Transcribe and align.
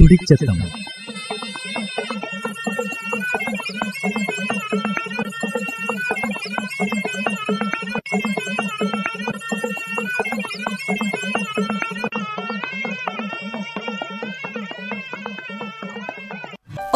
തുടിച്ചെത്തം. 0.00 0.58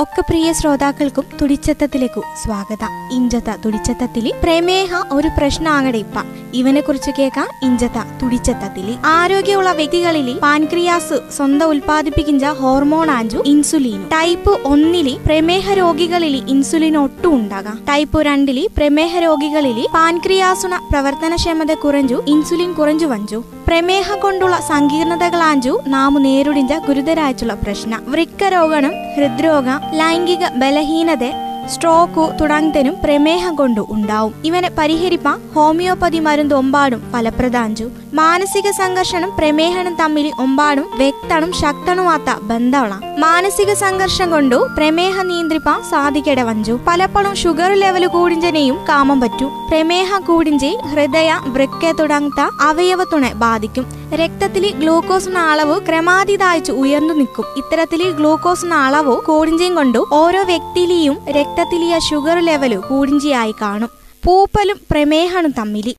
ഒക്കെ 0.02 0.20
പ്രിയ 0.20 0.52
ശ്രോതാക്കൾക്കും 0.52 1.24
തുടിച്ചത്തത്തിലേക്കു 1.42 2.22
സ്വാഗതം. 2.44 3.16
ഇഞ്ചത്ത 3.16 3.50
തുടിച്ചത്തത്തിൽ 3.64 4.32
പ്രമേഹ 4.42 4.88
ഒരു 5.12 5.28
പ്രശ്നാകടെ 5.38 5.98
ഇപ്പ. 5.98 6.14
ഇവനെ 6.54 6.80
കുറിച്ച് 6.80 7.10
കേൾക്കാം 7.18 7.46
ഇഞ്ചത്ത 7.62 8.20
തുടിച്ചത്തത്തിൽ. 8.22 8.96
ആരോഗ്യമുള്ള 9.04 9.72
വ്യക്തികളിൽ 9.72 10.38
പാൻക്രിയാസ് 10.38 11.36
സ്വന്തം 11.36 11.66
ഉൽപ്പാദിപ്പിക്കുന്ന 11.66 12.52
ഹോർമോൺ 12.52 13.10
ആഞ്ചു 13.10 13.42
ഇൻസുലിൻ 13.46 14.08
ടൈപ്പ് 14.08 14.58
ഒന്നിൽ 14.64 15.18
പ്രമേഹ 15.26 15.72
രോഗികളിൽ 15.72 16.44
ഇൻസുലിൻ 16.48 16.96
ഒട്ടും 16.96 17.34
ഉണ്ടാകാം. 17.34 17.78
ടൈപ്പ് 17.88 18.20
രണ്ടിൽ 18.20 18.68
പ്രമേഹ 18.76 19.18
രോഗികളിൽ 19.18 19.86
പാൻക്രിയാസുണ 19.94 20.76
പ്രവർത്തനക്ഷമത 20.90 21.74
കുറഞ്ഞു 21.74 22.22
ഇൻസുലിൻ 22.26 22.72
കുറഞ്ഞു 22.72 23.06
വഞ്ചു. 23.06 23.44
പ്രമേഹ 23.70 24.14
കൊണ്ടുള്ള 24.14 24.56
സങ്കീർണതകളാഞ്ചു 24.60 25.80
നാം 25.86 26.22
നേരിടിഞ്ച 26.22 26.72
ഗുരുതരായിട്ടുള്ള 26.86 27.54
പ്രശ്നം. 27.54 28.00
വൃക്കരോഗണം 28.08 28.94
ഹൃദ്രോഗം 29.14 29.78
ലൈംഗിക 29.92 30.44
ബലഹീനത 30.56 31.24
സ്ട്രോക്ക് 31.68 32.38
തുടങ്ങിയതിനും 32.40 32.94
പ്രമേഹം 33.04 33.54
കൊണ്ട് 33.54 33.80
ഉണ്ടാവും. 33.80 34.34
ഇവനെ 34.44 34.70
പരിഹരിപ്പാൻ 34.78 35.40
ഹോമിയോപ്പതി 35.54 36.18
മരുന്ന് 36.18 36.54
ഒമ്പാടും 36.54 37.02
ഫലപ്രദാഞ്ചു. 37.12 37.90
മാനസിക 38.14 38.70
സംഘർഷണം 38.70 39.32
പ്രമേഹനും 39.38 39.94
തമ്മിൽ 39.94 40.32
ഒമ്പാടും 40.40 40.86
വ്യക്തണും 40.94 41.52
ശക്തണുമാത്ത 41.52 42.34
ബന്ധമുള്ള 42.42 43.00
മാനസിക 43.18 43.72
സംഘർഷം 43.72 44.30
കൊണ്ടു 44.30 44.68
പ്രമേഹം 44.76 45.28
നിയന്ത്രിപ്പാൻ 45.28 45.82
സാധിക്കട 45.90 46.40
വഞ്ചു 46.40 46.78
പലപ്പോഴും 46.86 47.34
ഷുഗർ 47.34 47.72
ലെവൽ 47.72 48.06
കൂടിഞ്ചനെയും 48.06 48.78
കാമം 48.88 49.20
പറ്റു. 49.20 49.44
പ്രമേഹം 49.44 50.22
കൂടിഞ്ചി 50.22 50.78
ഹൃദയ 50.90 51.32
വൃക്ക 51.46 51.92
തുടങ്ങത്ത 51.92 52.48
അവയവത്തുണെ 52.60 53.32
ബാധിക്കും. 53.34 53.86
രക്തത്തിലെ 54.14 54.70
ഗ്ലൂക്കോസിന്റെ 54.70 55.40
അളവ് 55.40 55.86
ക്രമാതീതായിച്ച് 55.86 56.72
ഉയർന്നു 56.72 57.14
നിൽക്കും. 57.14 57.44
ഇത്തരത്തിൽ 57.56 58.10
ഗ്ലൂക്കോസിന്റെ 58.10 58.76
അളവ് 58.76 59.22
കൂടിഞ്ചയും 59.22 59.74
കൊണ്ടു 59.74 60.06
ഓരോ 60.12 60.42
വ്യക്തിയിലെയും 60.42 61.18
രക്തത്തിലെയ 61.60 61.98
ഷുഗർ 61.98 62.38
ലെവൽ 62.38 62.76
കൂടിഞ്ചിയായി 62.76 63.52
കാണും. 63.52 63.88
പൂപ്പലും 64.24 64.76
പ്രമേഹനും 64.90 65.50
തമ്മിലി. 65.50 65.96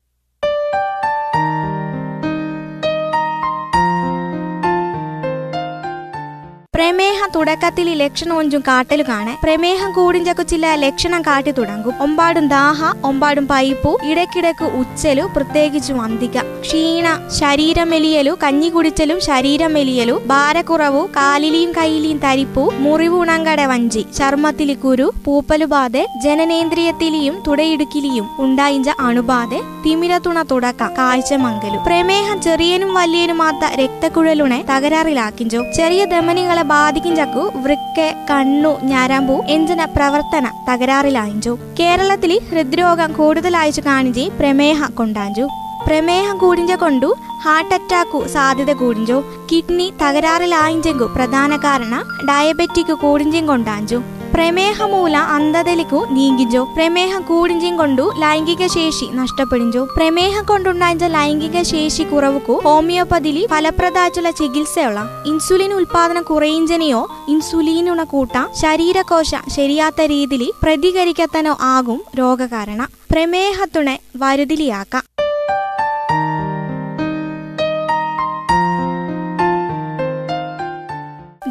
പ്രമേഹം 6.75 7.29
തുടക്കത്തിൽ 7.35 7.93
ലക്ഷണം 7.93 8.37
ഒഞ്ചും 8.37 8.61
കാട്ടലു 8.61 9.03
കാണെ 9.03 9.37
പ്രമേഹം 9.43 9.91
കൂടിഞ്ചക്കു 9.91 10.43
ചില 10.43 10.75
ലക്ഷണം 10.75 11.21
കാട്ടി 11.21 11.51
തുടങ്ങും. 11.51 12.01
ഒമ്പാടും 12.01 12.47
ദാഹ 12.47 13.07
ഒമ്പാടും 13.07 13.47
പൈപ്പു 13.47 13.99
ഇടയ്ക്കിടയ്ക്ക് 14.03 14.63
ഉച്ചലു 14.63 15.29
പ്രത്യേകിച്ചും 15.35 16.01
അന്തിക. 16.01 16.37
ക്ഷീണ 16.61 17.07
ശരീരമെലിയലു 17.39 18.37
കഞ്ഞി 18.43 18.69
കുടിച്ചലും 18.69 19.19
ശരീരമെലിയലു 19.19 20.21
ഭാരക്കുറവു 20.27 21.09
കാലിലെയും 21.15 21.71
കയ്യിലെയും 21.77 22.17
തരിപ്പു 22.17 22.71
മുറിവുണങ്കട 22.79 23.61
വഞ്ചി 23.65 24.05
ചർമ്മത്തിലി 24.17 24.73
കുരു 24.73 25.13
പൂപ്പലുബാധ 25.25 25.91
ജനനേന്ദ്രിയത്തിലെയും 26.23 27.43
തുടയിടുക്കിലെയും 27.47 28.27
ഉണ്ടായിഞ്ച 28.39 28.89
അണുബാധ 28.99 29.49
തിമിരത്തുണ 29.85 30.41
തുടക്ക 30.41 30.87
കാഴ്ചമംഗലു. 30.97 31.77
പ്രമേഹം 31.85 32.41
ചെറിയനും 32.41 32.93
വലിയനുമാത്ത 32.93 33.73
രക്തക്കുഴലുണെ 33.75 34.65
തകരാറിലാക്കിഞ്ചോ. 34.71 35.63
ചെറിയ 35.75 36.05
ദമനികളെ 36.05 36.61
ബാധിക്കും 36.61 37.15
ചക്കു 37.15 37.51
വൃക്ക 37.55 38.11
കണ്ണു 38.31 38.77
ഞരമ്പു 38.83 39.43
എഞ്ചന 39.47 39.85
പ്രവർത്തന 39.85 40.51
തകരാറിലായിഞ്ചു. 40.71 41.57
കേരളത്തിൽ 41.79 42.39
ഹൃദ്രോഗം 42.51 43.11
കൂടുതലായിച്ചു 43.13 43.81
കാണിച്ച് 43.81 44.29
പ്രമേഹ 44.39 44.89
കൊണ്ടാഞ്ചു. 44.91 45.47
പ്രമേഹം 45.87 46.37
കൂടിഞ്ച 46.37 46.73
കൊണ്ടു 46.73 47.15
ഹാർട്ട് 47.43 47.73
അറ്റാക്കു 47.73 48.27
സാധ്യത 48.27 48.73
കൂടിഞ്ചു. 48.73 49.23
കിഡ്നി 49.51 49.93
തകരാറിലായിഞ്ചെങ്കു 50.01 51.03
പ്രധാന 51.03 51.57
കാരണം 51.57 52.03
ഡയബറ്റിക് 52.27 52.93
കൂടിഞ്ചും 52.93 53.47
കൊണ്ടാഞ്ചു. 53.47 54.01
പ്രമേഹ 54.33 54.83
മൂല 54.83 55.17
അന്ധതലിക്കു 55.17 56.07
നീങ്കിഞ്ചോ. 56.11 56.63
പ്രമേഹം 56.63 57.21
കൂടിഞ്ചും 57.21 57.77
കൊണ്ടു 57.77 58.11
ലൈംഗിക 58.17 58.67
ശേഷി 58.67 59.05
നഷ്ടപ്പെടിഞ്ചോ. 59.05 59.87
പ്രമേഹം 59.95 60.45
കൊണ്ടുണ്ടായ 60.45 60.93
ലൈംഗിക 60.93 61.61
ശേഷി 61.61 62.03
കുറവുക്കു 62.03 62.61
ഹോമിയോപ്പതിലി 62.63 63.47
ഫലപ്രദായിട്ടുള്ള 63.51 64.31
ചികിത്സയുള്ള. 64.31 65.23
ഇൻസുലിൻ 65.25 65.73
ഉൽപാദനം 65.73 66.23
കുറയിഞ്ചനെയോ 66.23 67.07
ഇൻസുലിനുണ 67.27 68.03
കൂട്ട 68.03 68.47
ശരീരകോശ 68.61 69.35
ശരിയാത്ത 69.49 70.01
രീതിയിൽ 70.01 70.51
പ്രതികരിക്കത്തനോ 70.63 71.57
ആകും 71.61 72.01
രോഗകാരണ. 72.19 72.87
പ്രമേഹത്തുണെ 73.11 73.99
വരുതിലിയാക്കാം 74.15 75.20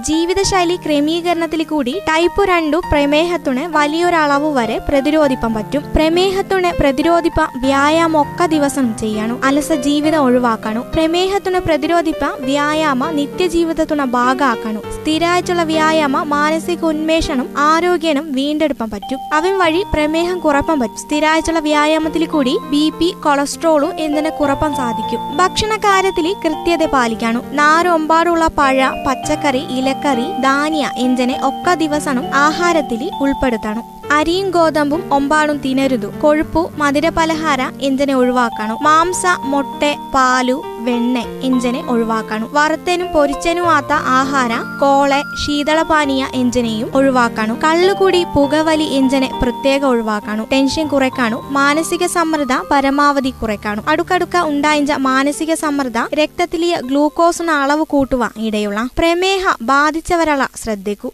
ജീവിതശൈലി 0.06 0.76
ക്രമീകരണത്തിൽ 0.76 1.64
കൂടി 1.64 1.92
ടൈപ്പ് 2.08 2.42
രണ്ടു 2.48 2.76
പ്രമേഹത്തിന് 2.92 3.62
വലിയൊരളവ് 3.76 4.58
വരെ 4.58 4.78
പ്രതിരോധിപ്പം 4.88 5.54
പറ്റും. 5.54 5.82
പ്രമേഹത്തിന് 5.96 6.82
പ്രതിരോധിപ്പ 6.82 7.40
വ്യായാമം 7.64 8.22
ഒക്കെ 8.22 8.46
ദിവസം 8.46 8.98
ചെയ്യണം. 8.98 9.40
അലസ 9.44 9.72
ജീവിതം 9.72 10.22
ഒഴിവാക്കണം. 10.22 10.84
പ്രമേഹത്തിന് 10.94 11.58
പ്രതിരോധിപ്പ 11.58 12.24
വ്യായാമ 12.40 13.10
നിത്യജീവിതത്തുണ 13.10 14.04
ഭാഗമാക്കണം 14.04 14.82
സ്ഥിരമായിട്ടുള്ള 14.96 15.62
വ്യായാമ 15.62 16.22
മാനസിക 16.22 16.84
ഉന്മേഷണം 16.84 17.48
ആരോഗ്യനും 17.58 18.32
വീണ്ടെടുപ്പാൻ 18.32 18.90
പറ്റും. 18.90 19.18
അവൻ 19.34 19.58
വഴി 19.58 19.82
പ്രമേഹം 19.92 20.38
കുറപ്പം 20.38 20.80
പറ്റും. 20.80 20.96
സ്ഥിരമായിട്ടുള്ള 20.96 21.58
വ്യായാമത്തിൽ 21.58 22.26
കൂടി 22.26 22.58
ബി 22.70 22.92
പി 22.98 23.10
കൊളസ്ട്രോളും 23.24 23.92
എന്നിനെ 23.98 24.30
കുറപ്പാൻ 24.30 24.74
സാധിക്കും. 24.76 25.36
ഭക്ഷണ 25.36 25.76
കാര്യത്തിൽ 25.76 26.34
കൃത്യത 26.44 26.86
പാലിക്കണം. 26.86 27.42
നാരൊമ്പാടുള്ള 27.52 28.46
പഴ 28.58 28.88
പച്ചക്കറി 29.06 29.62
ഇലക്കറി 29.90 30.26
ധാന്യ 30.40 30.90
എഞ്ചനെ 30.96 31.40
ഒക്കെ 31.44 31.74
ദിവസവും 31.74 32.26
ആഹാരത്തിൽ 32.34 33.10
ഉൾപ്പെടുത്തണം. 33.20 33.82
അരിയും 34.12 34.50
ഗോതമ്പും 34.50 35.14
ഒമ്പാടും 35.14 35.56
തിനരുതു 35.56 36.06
കൊഴുപ്പു 36.22 36.70
മധുരപലഹാര 36.76 37.62
എഞ്ചനെ 37.80 38.14
ഒഴിവാക്കണം. 38.14 38.78
മാംസ 38.82 39.22
മുട്ട 39.44 39.82
പാലു 40.14 40.62
വെണ്ണ 40.86 41.18
എഞ്ചനെ 41.48 41.80
ഒഴിവാക്കണം 41.92 42.48
വറുത്തനും 42.56 43.08
പൊരിച്ചനുമാത്ത 43.14 43.92
ആഹാര 44.18 44.52
കോളെ 44.82 45.20
ശീതളപാനീയ 45.42 46.22
എഞ്ചനെയും 46.40 46.88
ഒഴിവാക്കണം 46.98 47.56
കള്ളുകൂടി 47.64 48.20
പുകവലി 48.34 48.86
എഞ്ചനെ 48.98 49.30
പ്രത്യേകം 49.42 49.88
ഒഴിവാക്കണം 49.92 50.48
ടെൻഷൻ 50.52 50.88
കുറയ്ക്കാനും 50.88 51.44
മാനസിക 51.58 52.04
സമ്മർദ്ദ 52.16 52.56
പരമാവധി 52.72 53.32
കുറയ്ക്കാനും 53.40 53.88
അടുക്കടുക്ക 53.94 54.44
ഉണ്ടായിഞ്ച 54.52 54.92
മാനസിക 55.08 55.54
സമ്മർദ്ദ 55.64 55.98
രക്തത്തിലെ 56.20 56.70
ഗ്ലൂക്കോസിന് 56.90 57.54
അളവ് 57.62 57.86
കൂട്ടുവാൻ 57.94 58.32
ഇടയുള്ള 58.48 58.80
പ്രമേഹ 59.00 59.44
ബാധിച്ചവരള 59.72 60.42
ശ്രദ്ധിക്കൂ. 60.62 61.10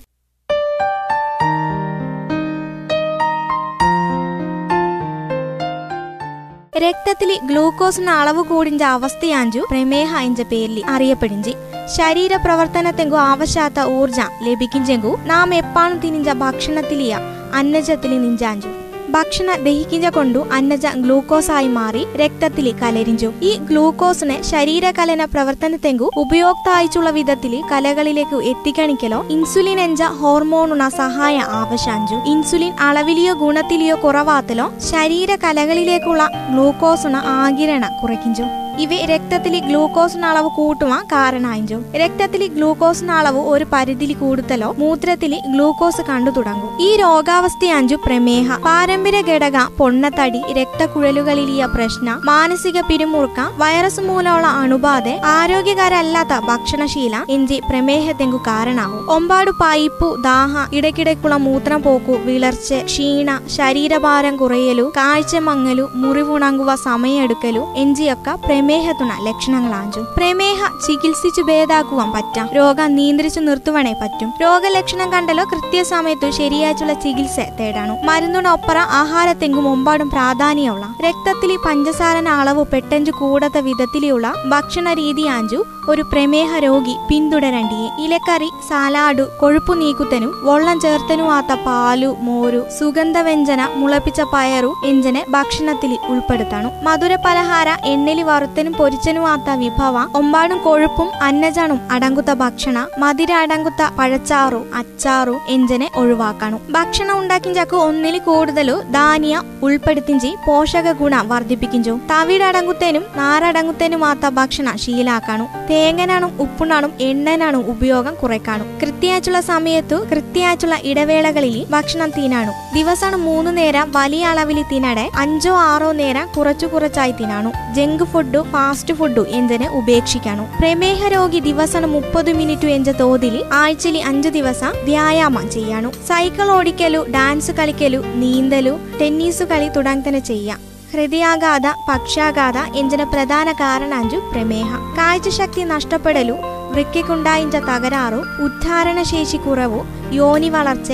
രക്തത്തിലെ 6.79 7.35
ഗ്ലൂക്കോസിന് 7.43 8.11
അളവ് 8.11 8.43
കൂടിഞ്ച 8.45 8.83
അവസ്ഥയാഞ്ചു 8.83 9.61
പ്രമേഹ 9.71 10.19
എഞ്ച 10.21 10.43
പേരിൽ 10.43 10.83
അറിയപ്പെടിഞ്ചി. 10.89 11.53
ശരീര 11.97 12.37
പ്രവർത്തനത്തെങ്കു 12.37 13.17
ആവശ്യാത്ത 13.17 13.81
ഊർജ 13.89 14.21
ലഭിക്കിഞ്ചെങ്കു 14.43 15.13
നാം 15.25 15.55
എപ്പാണും 15.55 15.99
തിനിഞ്ച 15.99 16.31
ഭക്ഷണത്തിലിയ 16.31 17.19
അന്നജത്തിൽ 17.55 18.23
നിഞ്ചാഞ്ചു. 18.23 18.85
ഭക്ഷണ 19.11 19.57
ദഹിക്കിഞ്ച 19.57 20.07
കൊണ്ടു 20.07 20.47
അന്നജ 20.53 20.87
ഗ്ലൂക്കോസായി 20.87 21.69
മാറി 21.69 22.07
രക്തത്തിൽ 22.17 22.73
കലരിഞ്ചു. 22.73 23.33
ഈ 23.43 23.57
ഗ്ലൂക്കോസിനെ 23.57 24.43
ശരീരകലന 24.43 25.25
പ്രവർത്തനത്തെങ്കു 25.25 26.11
ഉപയോക്തായിച്ചുള്ള 26.17 27.11
വിധത്തിൽ 27.11 27.63
കലകളിലേക്ക് 27.73 28.37
എത്തിക്കണിക്കലോ 28.37 29.27
ഇൻസുലിൻ 29.29 29.81
എഞ്ച 29.81 30.03
ഹോർമോണുണ 30.03 30.89
സഹായ 30.89 31.39
ആവശ്യാഞ്ചു. 31.39 32.15
ഇൻസുലിൻ 32.31 32.73
അളവിലെയോ 32.81 33.35
ഗുണത്തിലെയോ 33.35 33.97
കുറവാത്തലോ 34.05 34.73
ശരീരകലകളിലേക്കുള്ള 34.93 36.31
ഗ്ലൂക്കോസിന് 36.51 37.17
ആകിരണ 37.17 37.91
കുറയ്ക്കിഞ്ചു. 38.03 38.43
ഇവ 38.78 38.95
രക്തത്തിലെ 38.95 39.59
ഗ്ലൂക്കോസിന്റെ 39.59 40.28
അളവ് 40.28 40.49
കൂട്ടുവാൻ 40.49 41.05
കാരണായിഞ്ചു. 41.05 41.75
രക്തത്തിലെ 41.97 42.47
ഗ്ലൂക്കോസിന്റെ 42.47 43.13
അളവ് 43.13 43.39
ഒരു 43.39 43.67
പരിധിയിൽ 43.73 44.15
കൂടുതലോ 44.15 44.75
മൂത്രത്തിൽ 44.78 45.41
ഗ്ലൂക്കോസ് 45.53 46.03
കണ്ടു 46.03 46.31
തുടങ്ങും. 46.31 46.83
ഈ 46.83 46.97
രോഗാവസ്ഥയാഞ്ചു 46.97 47.95
പ്രമേഹ 47.95 48.57
പാരമ്പര്യ 48.57 49.23
ഘടക 49.23 49.69
പൊണ്ണത്തടി 49.78 50.43
രക്തക്കുഴലുകളിലിയ 50.53 51.67
പ്രശ്ന 51.67 52.21
മാനസിക 52.25 52.81
പിരിമുറുക്ക 52.81 53.41
വൈറസ് 53.57 54.01
മൂലമുള്ള 54.01 54.47
അണുബാധ 54.47 55.09
ആരോഗ്യകരല്ലാത്ത 55.25 56.39
ഭക്ഷണശീല 56.45 57.25
എഞ്ചി 57.29 57.63
പ്രമേഹത്തെങ്കു 57.71 58.37
കാരണാവും. 58.37 59.11
ഒമ്പാട് 59.11 59.51
പൈപ്പു 59.51 60.17
ദാഹ 60.25 60.75
ഇടയ്ക്കിടയ്ക്കുള്ള 60.75 61.37
മൂത്രം 61.37 61.83
പോക്കു 61.83 62.13
വിളർച്ച 62.13 62.75
ക്ഷീണ 62.84 63.41
ശരീരഭാരം 63.57 64.37
കുറയലു 64.37 64.93
കാഴ്ച 64.97 65.37
മങ്ങലു 65.37 65.89
മുറിവുണങ്ങുക 65.95 66.75
സമയെടുക്കലു 66.75 67.65
എഞ്ചിയൊക്കെ 67.77 68.31
പ്രമേഹ 68.31 68.65
പ്രമേഹത്തുണ 68.66 69.13
ലക്ഷണങ്ങളാഞ്ചു. 69.22 70.01
പ്രമേഹ 70.16 70.60
ചികിത്സിച്ചു 70.86 71.42
ഭേദാക്കുവാൻ 71.42 72.13
പറ്റാം. 72.13 72.48
രോഗം 72.57 72.95
നിയന്ത്രിച്ചു 72.97 73.41
നിർത്തുവാനേ 73.41 73.92
പറ്റും. 74.01 74.33
രോഗലക്ഷണം 74.42 75.13
കണ്ടല്ലോ 75.13 75.45
കൃത്യസമയത്തു 75.45 76.30
ശരിയായിട്ടുള്ള 76.30 76.92
ചികിത്സ 76.92 77.39
തേടാണു 77.60 77.95
മരുന്നിനൊപ്പറ 78.04 78.78
ആഹാരത്തെങ്കും 78.78 79.68
ഒമ്പാടും 79.68 80.10
പ്രാധാന്യമുള്ള. 80.10 80.86
രക്തത്തിൽ 81.07 81.57
പഞ്ചസാരന 81.66 82.28
അളവ് 82.28 82.65
പെട്ടെഞ്ചു 82.72 83.10
കൂടാത്ത 83.10 83.59
വിധത്തിലുള്ള 83.59 84.33
ഭക്ഷണ 84.47 84.92
രീതി 84.92 85.27
ആഞ്ചു 85.27 85.65
ഒരു 85.89 86.03
പ്രമേഹ 86.03 86.59
രോഗി 86.59 86.97
പിന്തുടരണ്ടിയെ. 87.09 87.89
ഇലക്കറി 88.04 88.51
സാലാഡു 88.69 89.24
കൊഴുപ്പു 89.41 89.74
നീക്കുത്തനും 89.74 90.33
വെള്ളം 90.42 90.80
ചേർത്തനുമാത്ത 90.80 91.53
പാലു 91.66 92.16
മോരു 92.21 92.65
സുഗന്ധവ്യഞ്ജന 92.80 93.69
മുളപ്പിച്ച 93.77 94.21
പയറു 94.34 94.74
എഞ്ചനെ 94.84 95.24
ഭക്ഷണത്തിൽ 95.30 95.98
ഉൾപ്പെടുത്തണം. 96.09 96.72
മധുര 96.84 97.15
പലഹാര 97.27 97.69
എണ്ണലി 97.84 98.22
വറുത്തനും 98.57 98.77
പൊരിച്ചനുമാത്ത 98.81 99.49
വിഭവ 99.61 99.97
ഒമ്പാടും 100.19 100.59
കൊഴുപ്പും 100.65 101.09
അന്നജാണും 101.23 101.81
അടങ്ങുത്ത 101.91 102.31
ഭക്ഷണ 102.43 102.77
മധുര 102.99 103.33
അടങ്ങുത്ത 103.33 103.83
പഴച്ചാറു 103.99 104.61
അച്ചാറു 104.75 105.35
എഞ്ചനെ 105.49 105.89
ഒഴിവാക്കണം. 105.97 106.61
ഭക്ഷണം 106.71 107.19
ഉണ്ടാക്കിഞ്ചാക്കു 107.19 107.77
ഒന്നിൽ 107.89 108.17
കൂടുതലു 108.19 108.77
ധാന്യ 108.93 109.43
ഉൾപ്പെടുത്തിഞ്ചി 109.63 110.31
പോഷക 110.47 110.93
ഗുണ 110.93 111.17
വർദ്ധിപ്പിക്കിഞ്ചു 111.33 111.95
തവിടടങ്ങുത്തേനും 112.13 113.05
നാരടങ്ങുത്തേനുമാത്ത 113.17 114.31
ഭക്ഷണ 114.39 114.77
ശീലാക്കാണു. 114.77 115.47
തേങ്ങനാണും 115.71 116.33
ഉപ്പുണാണും 116.41 116.95
എണ്ണനാണും 117.01 117.67
ഉപയോഗം 117.75 118.17
കുറയ്ക്കാണു. 118.23 118.65
കൃത്യമായിട്ടുള്ള 118.83 119.43
സമയത്തു 119.51 119.99
കൃത്യമായിട്ടുള്ള 120.13 120.79
ഇടവേളകളിൽ 120.93 121.59
ഭക്ഷണം 121.71 122.11
തിന്നാണു. 122.17 122.55
ദിവസം 122.75 123.21
മൂന്ന് 123.29 123.53
നേരം 123.61 123.93
വലിയ 123.99 124.25
അളവിൽ 124.33 124.63
തിന്നടെ 124.73 125.07
അഞ്ചോ 125.19 125.55
ആറോ 125.75 125.93
നേരം 126.03 126.27
കുറച്ചു 126.37 126.67
കുറച്ചായി 126.67 127.15
തിന്നാണു. 127.21 127.53
ജങ്ക് 127.75 128.07
ഫുഡു 128.13 128.46
ഫാസ്റ്റ് 128.46 128.94
ഫുഡു 128.94 129.22
എന്തിന് 129.22 129.66
ഉപേക്ഷിക്കാണു 129.66 130.44
പ്രമേഹ 130.59 131.08
രോഗി 131.08 131.40
ദിവസം 131.40 131.91
മുപ്പത് 131.91 132.34
മിനിറ്റ് 132.34 132.68
എഞ്ച 132.68 132.90
തോതിൽ 132.90 133.44
ആഴ്ചയിൽ 133.53 133.97
അഞ്ചു 134.03 134.29
ദിവസം 134.29 134.85
വ്യായാമം 134.85 135.50
ചെയ്യാണു 135.50 135.91
സൈക്കിൾ 136.08 136.50
ഓടിക്കലു 136.50 137.06
ഡാൻസ് 137.09 137.52
കളിക്കലു 137.52 138.03
നീന്തലു 138.16 138.79
ടെന്നീസ് 139.02 139.44
കളി 139.44 139.70
തുടങ്ങി 139.70 140.20
ചെയ്യാം 140.20 140.59
ഹൃദയാഘാത 140.91 141.68
പക്ഷാഘാത 141.90 142.58
ಎಂಜಿನ 142.58 143.03
ಪ್ರಧಾನ 143.03 143.52
ಕಾರಣಾಂಜು 143.52 144.18
ಪ್ರಮೇಹ 144.32 144.76
കാഴ്ചശക്തി 144.97 145.64
നഷ്ടപ്പെടലു 145.64 146.35
വൃക്കയ്ക്കുണ്ടായിഞ്ച 146.72 147.56
തകരാറു 147.56 148.18
ഉദ്ധാരണശേഷി 148.18 149.38
കുറവു 149.38 149.85
യോനി 150.12 150.50
വളർച്ച 150.50 150.91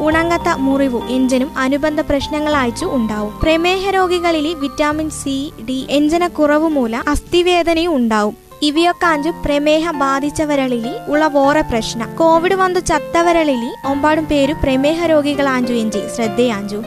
ഉണങ്ങത്ത 0.00 0.48
മുറിവും 0.56 1.10
എഞ്ചിനും 1.10 1.58
അനുബന്ധ 1.58 2.00
പ്രശ്നങ്ങളായിച്ചു 2.00 2.84
ഉണ്ടാവും. 2.84 3.40
പ്രമേഹ 3.42 3.90
രോഗികളിൽ 3.90 4.54
വിറ്റാമിൻ 4.54 5.10
സി 5.10 5.52
ഡി 5.68 5.86
എഞ്ചിന 5.90 6.26
കുറവ് 6.26 6.68
മൂലം 6.68 7.04
അസ്ഥിവേദനയും 7.08 7.96
ഉണ്ടാവും. 7.96 8.36
ഇവയൊക്കെ 8.62 9.06
അഞ്ചു 9.06 9.30
പ്രമേഹ 9.44 9.90
ബാധിച്ചവരളിൽ 9.90 10.96
ഉള്ള 11.08 11.26
വേറെ 11.26 11.60
പ്രശ്നം. 11.60 12.16
കോവിഡ് 12.16 12.54
വന്നു 12.54 12.80
ചത്തവരളിൽ 12.80 13.74
ഒമ്പാടും 13.86 14.24
പേരു 14.24 14.52
പ്രമേഹ 14.52 15.06
രോഗികളാഞ്ചു 15.06 15.72
എഞ്ചി 15.72 15.98
ശ്രദ്ധയാഞ്ചു. 16.16 16.82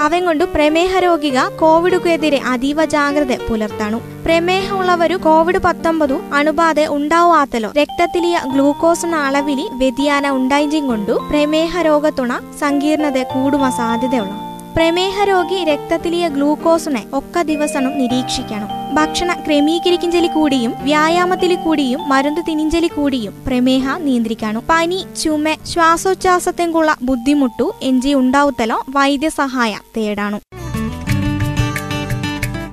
അവൻ 0.00 0.24
കൊണ്ട് 0.24 0.44
പ്രമേഹ 0.44 0.98
രോഗിക 0.98 1.44
കോവിഡുക്കെതിരെ 1.44 2.40
അതീവ 2.46 2.84
ജാഗ്രത 2.84 3.36
പുലർത്താണു. 3.48 4.19
പ്രമേഹമുള്ളവരും 4.30 5.20
കോവിഡ് 5.22 5.58
പത്തൊമ്പതും 5.58 6.34
അണുബാധ 6.34 6.80
ഉണ്ടാവാത്തലോ 6.80 7.72
രക്തത്തിലെ 7.76 8.40
ഗ്ലൂക്കോസിന് 8.52 9.14
അളവിലി 9.14 9.68
വ്യതിയാന 9.72 10.30
ഉണ്ടായും 10.30 10.86
കൊണ്ടു 10.86 11.12
പ്രമേഹ 11.12 11.82
രോഗത്തുണ 11.82 12.40
സങ്കീർണത 12.60 13.22
കൂടുമ 13.22 13.70
സാധ്യതയുള്ള. 13.70 14.30
പ്രമേഹ 14.76 15.24
രോഗി 15.24 15.64
രക്തത്തിലെ 15.64 16.28
ഗ്ലൂക്കോസിനെ 16.28 17.04
ഒക്കെ 17.12 17.42
ദിവസവും 17.42 17.98
നിരീക്ഷിക്കണം. 17.98 18.68
ഭക്ഷണ 18.94 19.32
ക്രമീകരിക്കിഞ്ചലി 19.32 20.26
കൂടിയും 20.26 20.74
വ്യായാമത്തിൽ 20.80 21.54
കൂടിയും 21.54 22.08
മരുന്ന് 22.08 22.40
തിനിഞ്ചലി 22.48 22.86
കൂടിയും 22.86 23.34
പ്രമേഹ 23.46 23.96
നിയന്ത്രിക്കണം. 23.98 24.62
പനി 24.70 25.06
ചുമ 25.22 25.54
ശ്വാസോച്ഛാസത്തെങ്കുള്ള 25.64 26.96
ബുദ്ധിമുട്ടു 27.02 27.74
എഞ്ചി 27.82 28.14
ഉണ്ടാവുത്തലോ 28.14 28.84
വൈദ്യസഹായ 28.88 29.78
തേടാണു. 29.96 30.40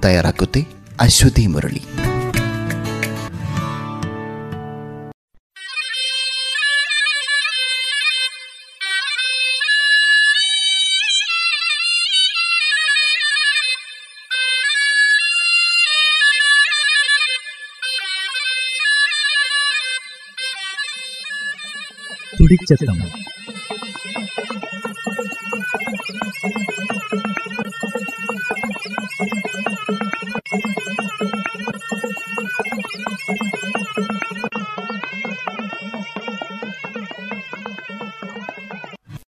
തയ്യാറാക്കുത്തി. 0.06 0.66
അശ്വതി 1.00 1.46
മുരളി. 1.48 1.84
പിടിച്ചെത്തണം 22.40 23.00